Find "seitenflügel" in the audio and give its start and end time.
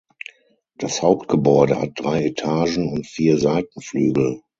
3.37-4.41